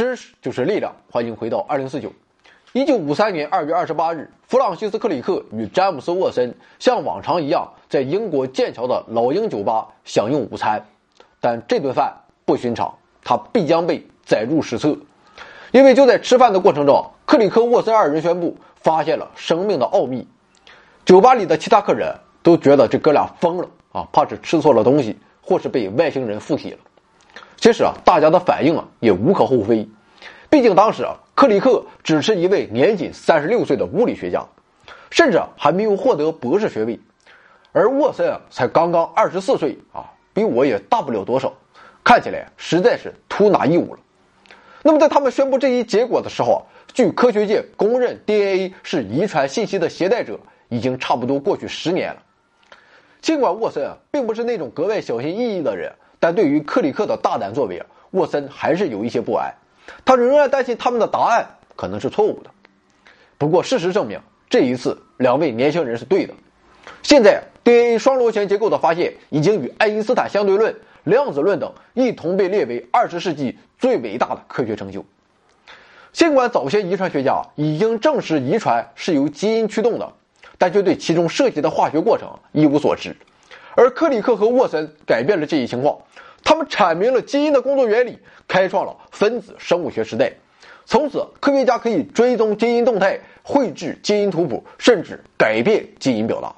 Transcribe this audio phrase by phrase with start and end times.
[0.00, 2.10] 知识就是力量，欢迎回到二零四九。
[2.72, 10.82] 一九五三年二月二十八日，弗朗西斯·克里克与詹姆斯·沃森像往常一样在英国剑桥的老鹰酒吧享用午餐，
[11.38, 12.14] 但这顿饭
[12.46, 14.96] 不寻常，它必将被载入史册，
[15.70, 20.26] 因为就在吃饭的过程中，克里克、沃森二人宣布发现了生命的奥秘。
[21.04, 22.10] 酒吧里的其他客人
[22.42, 26.78] 都觉得这哥俩疯了啊，怕是吃错了东西，或是被外星人附体了。
[27.60, 29.86] 其实啊，大家的反应啊也无可厚非，
[30.48, 34.42] 毕竟当时啊，克里克只是一位年仅三十六岁的物理学家，
[35.10, 36.98] 甚至还没有获得博士学位，
[37.72, 41.52] 而沃森啊才刚刚二十四岁啊，比我也大不了多少，
[42.02, 43.98] 看起来实在是 too naive 了。
[44.82, 46.60] 那么在他们宣布这一结果的时候啊，
[46.94, 52.22] 据科学界公认，DNA 是遗传信息的携带者，已经差不多过去十年了。
[53.20, 55.92] 尽管沃森啊并不是那种格外小心翼翼的人。
[56.20, 57.82] 但对于克里克的大胆作为，
[58.12, 59.52] 沃森还是有一些不安。
[60.04, 62.50] 他仍然担心他们的答案可能是错误的。
[63.38, 66.34] 不过，事实证明，这一次两位年轻人是对的。
[67.02, 75.04] 现在，DNA 双螺旋结构的发现已经与爱因斯坦相对论、量子论等一同被列为二十世纪最伟大的科学成就。
[76.12, 80.12] 尽管早些遗传学家已经证实遗传是由基因驱动的，
[80.58, 83.16] 但却对其中涉及的化学过程一无所知。
[83.74, 85.98] 而克里克和沃森改变了这一情况。
[86.42, 88.18] 他们阐明了基因的工作原理，
[88.48, 90.32] 开创了分子生物学时代。
[90.86, 96.52] 从此，科学家可以追踪基因动态、绘制基因图谱，甚至改变基因表达。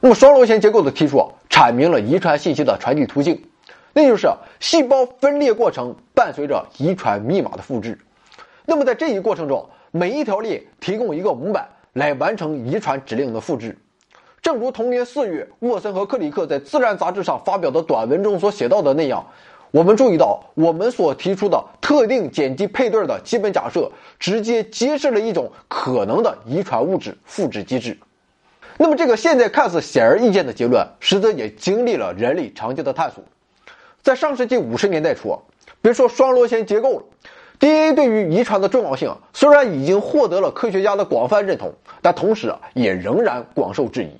[0.00, 3.40] 那么，双螺旋结构的提出啊，阐明了遗传信息的传递途径，
[3.92, 4.26] 那就是
[4.58, 7.96] 细胞分裂过程伴随着遗传密码的复制。
[8.64, 13.76] 那么，在这一过程中，每一条链提供一个模板来完成遗传指令的复制。
[14.42, 19.24] 正如同年四月，沃森和克里克在《自然》杂志上发表的短文中所写到的那样，
[19.70, 23.88] 我们注意到，我们所提出的特定碱基配对的基本假设，
[24.18, 27.96] 直接揭示了一种可能的遗传物质复制机制。
[28.78, 33.22] 那么，这个现在看似显而易见的结论，实则也经历了人类长期的探索。
[34.02, 35.38] 在上世纪五十年代初，
[35.80, 37.04] 别说双螺旋结构了
[37.60, 44.10] ，DNA 对于遗传的重要性虽然已经获得了科学家的广泛认同，但同时，也仍然广受质疑。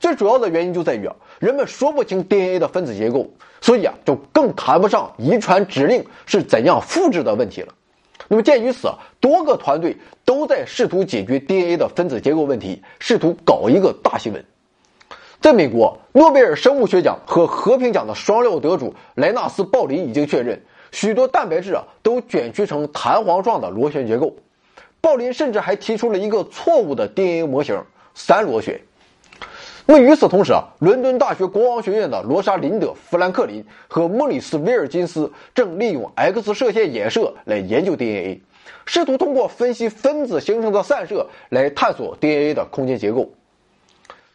[0.00, 3.30] 最主要的原因就在于啊，人们说不清 DNA 的分子结构，
[3.60, 7.74] 所以啊，就更谈不上遗传指令是怎样复制的问题了。
[8.26, 8.88] 那么鉴于此，
[9.20, 14.42] 多个团队都在试图解决 DNA 的分子结构问题，试图搞一个大新闻。
[15.40, 20.62] 在美国，诺贝尔生物学奖和和平奖的双料得主莱纳斯·鲍林已经确认，
[20.92, 24.34] 许多蛋白质啊都卷曲成弹簧状的螺旋结构。
[25.02, 27.82] 鲍林甚至还提出了一个错误的 DNA 模型——
[28.14, 28.80] 三螺旋。
[29.92, 38.40] 那么与此同时啊，伦敦大学国王学院的罗莎琳德·富兰克林和莫里斯·威尔金斯正利用 X 射线衍射来研究 DNA，
[38.86, 43.32] 试图通过分析分子形成的散射来探索 DNA 的空间结构。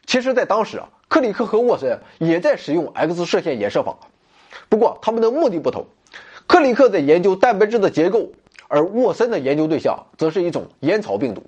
[0.05, 3.95] 其实，在当时啊，克里克和沃森也在使用 X 射线衍射法，
[4.67, 5.85] 不过他们的目的不同。
[6.47, 8.29] 克里克在研究蛋白质的结构，
[8.67, 11.41] 而沃森的研究对象则是一种烟草病毒。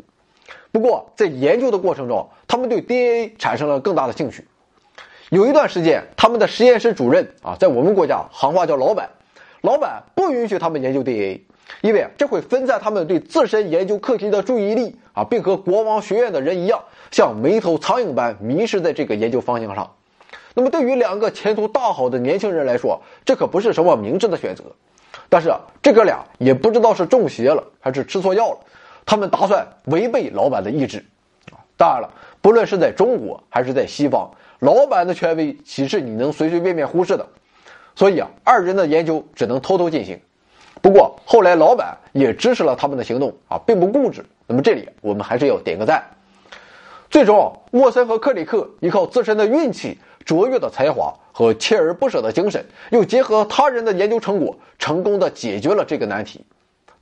[0.71, 4.47] 不过，在研究的过程中，他们对 DNA 产生了更大的兴趣。
[5.29, 9.09] 有一段时间，他们的实验室主任啊，在我们国家行话叫老板，
[9.61, 11.41] 老板不允许他们研究 DNA，
[11.81, 16.81] 因为这会分散他们对自身研究课题的注意力啊，并和国王学院的人一样，
[17.11, 19.91] 像没头苍蝇般迷失在这个研究方向上。
[20.53, 24.63] 那么，对于两个前途大好的年轻人来说，这可不是什么明智的选择。
[25.29, 28.57] 但是，这哥俩也不知道是中邪了还是吃错药了。
[29.07, 30.97] 他们打算违背老板的意志，
[31.51, 32.09] 啊，当然了，
[32.41, 34.29] 不论是在中国还是在西方，
[34.59, 37.25] 老板的权威岂是你能随随便便忽视的？
[37.95, 40.19] 所以啊，二人的研究只能偷偷进行。
[40.81, 44.25] 不过后来老板也支持了他们的行动，啊，并不固执。
[44.45, 46.03] 那么这里我们还是要点个赞。
[47.09, 56.45] 最终，莫森和克里克依靠自身的运气、卓越的才华和锲而不舍的精神，又结合他人的研究成果，成功的解决了这个难题。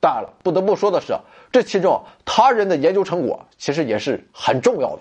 [0.06, 1.18] 当然了，不得不说的是，
[1.50, 5.00] 这其中他人的研究成果其实也是很重要的。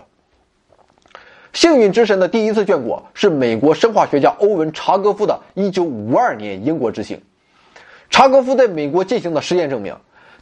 [1.53, 7.21] 幸运之神的第一次眷顾是美国生化学家欧文·查戈夫的1952年英国之行。
[8.09, 9.95] 查戈夫在美国进行的实验证明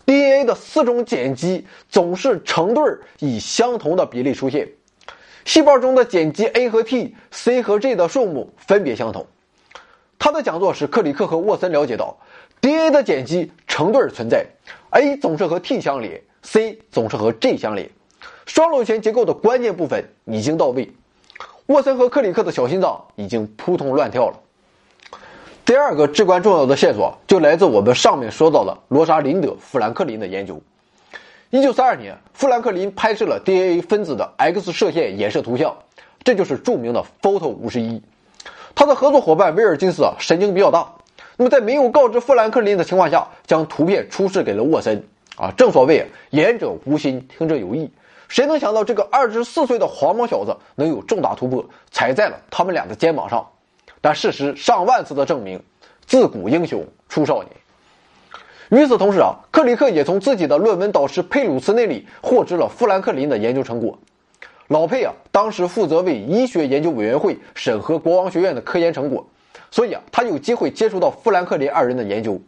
[0.05, 4.69] ，DNA 的四种碱基总是成对儿以相同的比例出现，
[5.43, 9.27] 细胞中的碱基 A 和 T、C 和 G 的数目分别相同。
[10.17, 12.15] 他的讲座使克里克和沃森了解到。
[12.61, 14.45] DNA 的碱基成对存在
[14.91, 17.89] ，A 总是和 T 相连，C 总是和 G 相连，
[18.45, 20.93] 双螺旋结构的关键部分已经到位。
[21.65, 24.39] 沃森和克里克的小心脏已经扑通乱跳了。
[25.65, 30.61] 第二个至关重要的线索就来自我们上面说到的罗莎琳德·富兰克林的研究。
[31.49, 35.75] 一九三二年，富兰克林拍摄了 DNA 分子的 X 射线衍射图像，
[36.23, 37.99] 这就是著名的 Photo 五十一。
[38.75, 40.93] 他的合作伙伴威尔金斯啊，神经比较大，
[41.37, 45.03] 那么在没有告知富兰克林的情况下，将图片出示给了沃森。
[45.35, 47.91] 啊，正所谓言者无心，听者有意。
[48.27, 53.47] 谁能想到这个二十四岁的黄毛小子能有重大突破，踩在了他们俩的肩膀上？
[53.99, 55.59] 但事实上万次的证明，
[56.05, 57.49] 自古英雄出少年。
[58.69, 63.97] 与此同时啊，克里克也从自己的论文导师佩鲁斯那里获知了富兰克林的研究成果。
[64.67, 69.27] 老佩啊，当时负责为医学研究委员会审核国王学院的科研成果，
[69.73, 72.39] 所以啊，他有机会接触到富兰克林二人的研究。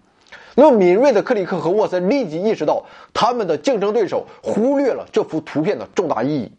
[0.54, 2.86] 那么敏锐的克里克和沃森立即意识到，
[3.16, 6.52] 他们的竞争对手忽略了这幅图片的重大意义，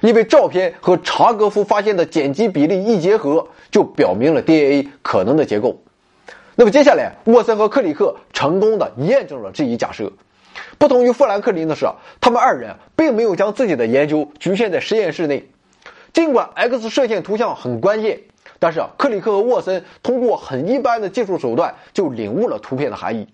[0.00, 5.80] 因为照片和查格夫发现的碱基比例一结合，就表明了 DNA 可能的结构。
[6.56, 10.10] 那么接下来，沃森和克里克成功的验证了这一假设。
[10.76, 11.86] 不同于富兰克林的是，
[12.20, 15.48] 他们二人并没有将自己的研究局限在实验室内，
[16.12, 18.22] 尽管 X 射线图像很关键。
[18.64, 23.28] 但是啊，克里克和沃森通过很一般的技术手段就领悟了图片的含义。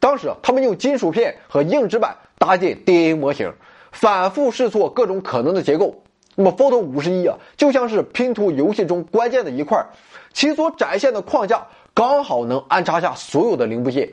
[0.00, 3.52] 当时啊，他们用金属片和硬纸板搭建 DNA 模型，
[3.92, 6.02] 反复试错各种可能的结构。
[6.34, 9.86] 那么，Photo 五十一啊，就像是拼图游戏中关键的一块，
[10.32, 11.64] 其所展现的框架
[11.94, 14.12] 刚好能安插下所有的零部件，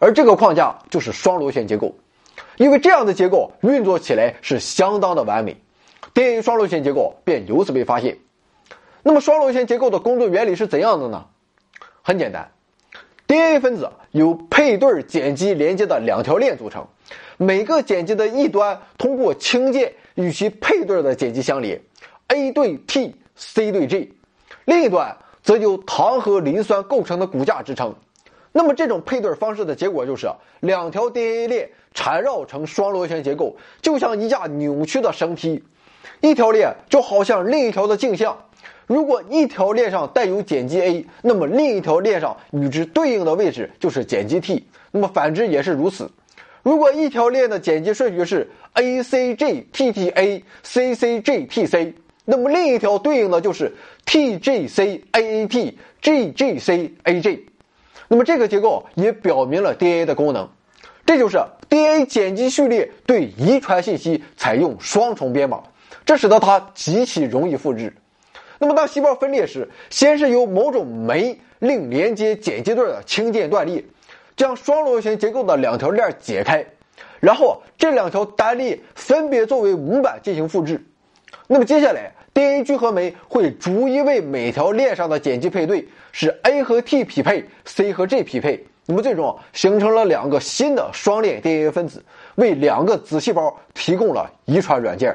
[0.00, 1.94] 而这个框架就是双螺旋结构。
[2.56, 5.56] 因为这样的结构运作起来是相当的完美
[6.14, 8.18] ，DNA 双螺旋结构便由此被发现。
[9.06, 11.26] 那么双螺旋结构的工作原理是怎样的呢？
[12.00, 12.50] 很简单
[13.26, 16.86] ，DNA 分子由配对碱基连接的两条链组成，
[17.36, 21.82] 每个碱基的一端通过氢键与其配对的碱基相连
[22.28, 24.14] ，A 对 T，C 对 G，
[24.64, 27.94] 另一端则由糖和磷酸构成的骨架支撑。
[28.52, 30.30] 那么这种配对方式的结果就是
[30.60, 35.62] 两条 DNA 链缠绕成双螺旋结构，就像一架扭曲的绳梯，
[36.22, 38.38] 一条链就好像另一条的镜像。
[38.86, 46.10] 如果一条链上带有碱基 A，那么另一条链上与之对应的位置就是碱基 T，那么反之也是如此。
[46.62, 51.94] 如果一条链的碱基顺序是 A C G T T A C C G T C，
[52.24, 53.72] 那么另一条对应的就是
[54.04, 57.46] T G C A A T G G C A G。
[58.08, 60.48] 那么这个结构也表明了 DNA 的功能，
[61.06, 65.62] 这就是 DNA 碱基序列对遗传信息采用双重编码，
[66.04, 67.94] 这使得它极其容易复制。
[68.64, 73.84] 那么，当细胞分裂时，先是由某种酶令连接碱基对的氢键断裂，
[74.38, 76.64] 将双螺旋结构的两条链解开，
[77.20, 80.82] 然后这两条单链分别作为模板进行复制。
[81.46, 92.02] 那么接下来，DNA 聚合酶会逐一为每条链上的碱基配对，使 A 和 T 匹配，C 和 G 匹配，那么最终形成了两个新的双链 DNA 分子，
[92.36, 95.14] 为两个子细胞提供了遗传软件。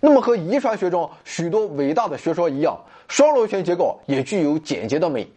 [0.00, 5.28] 那么和遗传学中许多伟大的学说一样，双螺旋结构也具有简洁的美。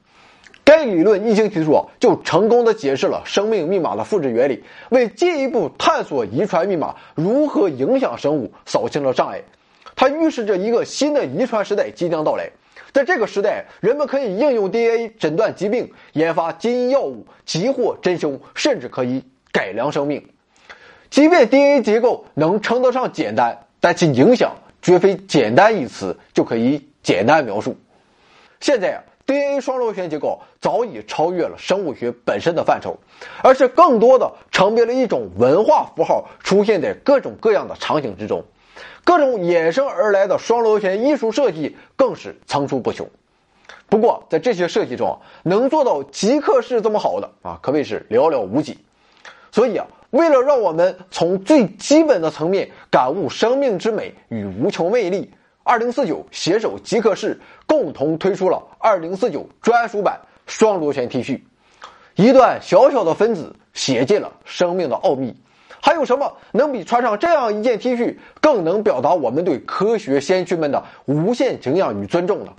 [0.64, 9.42] 该理论一经提出，就成功的解释了生命密码的复制原理，为进一步探索遗传密码如何影响生物扫清了障碍。
[9.96, 12.50] 它预示着一个新的遗传时代即将到来。
[12.94, 19.22] 在这个时代，人们可以应用 DNA 诊断疾病、研发基因药物、急获真凶，甚至可以
[19.52, 20.26] 改良生命。
[21.10, 23.60] 即便 DNA 结构能称得上简单。
[23.80, 27.76] 但其影响绝非“简单”一词就可以简单描述。
[28.60, 33.00] 现在啊，DNA 双螺旋结构早已超越了生物学本身的范畴，
[33.42, 38.44] 而是更多的成为了一种文化符号，出现在各种各样的场景之中。
[39.06, 43.10] 各种衍生而来的双螺旋艺术设计更是层出不穷。
[43.88, 48.80] 不过，在这些设计中，能做到极客式这么好的啊，可谓是寥寥无几。
[49.50, 49.88] 所以啊。
[50.14, 55.32] 为了让我们从最基本的层面感悟生命之美与无穷魅力，
[55.64, 61.42] 二零四九携手极客室共同推出了二零四九专属版双螺旋 T 恤。
[62.14, 65.36] 一段小小的分子写尽了生命的奥秘，
[65.82, 72.54] 还有什么能比穿上这样一件 T 恤更能表达我们对科学先驱们的无限敬仰与尊重呢？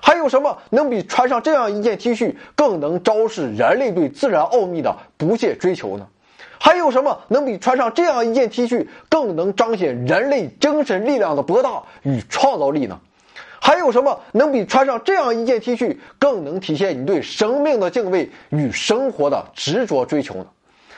[0.00, 6.06] 还有什么能比穿上这样一件 T 恤更能昭示人类对自然奥秘的不懈追求呢？
[6.62, 13.00] 还有什么能比穿上这样一件 T 恤更能彰显人类精神力量的博大与创造力呢？
[13.62, 20.46] 还有什么能比穿上这样一件 T 恤更能体现你对生命的敬畏与生活的执着追求呢？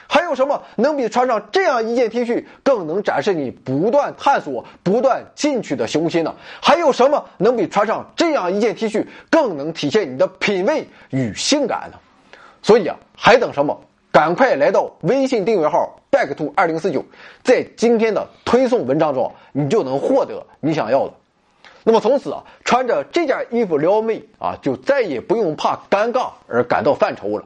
[0.09, 6.35] 还有什么能比穿上这样一件 T 恤更能展示你不断探索、不断进取的雄心呢？
[6.61, 11.99] 还有什么能比穿上这样一件 T 恤更能体现你的品味与性感呢？
[12.62, 13.81] 所以啊，还等什么？
[14.12, 17.02] 赶快来到微信订阅号 back to 二零四九，
[17.42, 21.14] 在今天的推送文章中，你就能获得你想要的。
[21.83, 27.45] 那么从此啊，穿着这件衣服撩妹啊，就再也不用怕尴尬而感到犯愁了。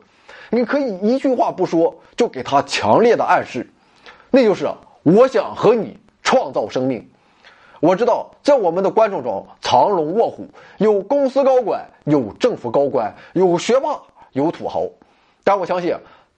[0.51, 3.71] 你可以一句话不说，就给他强烈的暗示，
[4.33, 4.69] 那就是
[5.05, 7.09] 我想和你创造生命。
[7.79, 14.01] 我知道，在我们的观众中，藏龙卧虎，有公司高管，有政府高官，有学霸，
[14.33, 14.83] 有土豪。
[15.45, 15.97] 但我相信。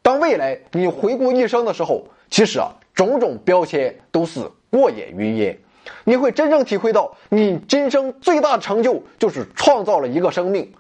[0.09, 5.55] 当未来你回顾一生的时候，其实啊，种种标签都是过眼云烟。
[6.03, 10.73] 你会真正体会到，你今生最大的成就就是创造了一个生命，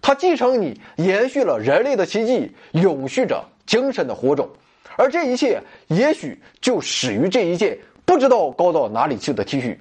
[0.00, 4.48] 它继承你，延续了人类的奇迹，永续着精神的火种。
[4.96, 9.76] 而这一切，也许就始于这一件不知道高到哪里去的 T 恤。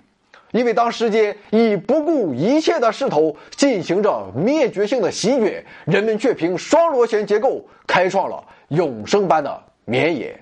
[0.56, 8.42] 因为当时间以不顾一切的势头进行着灭绝性的席卷，人们却凭双螺旋结构开创了。
[8.70, 10.34] 永生般的绵延。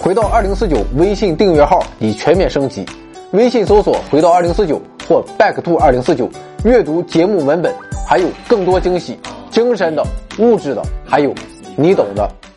[0.00, 2.86] 回到二零四九微信订阅号已全面升级，
[3.32, 6.30] 微信搜索“回到二零四九”或 “back to 二零四九”，
[6.64, 7.74] 阅读节目文本，
[8.08, 9.18] 还有更多惊喜，
[9.50, 10.06] 精神的、
[10.38, 11.34] 物质的，还有
[11.76, 12.38] 你懂的。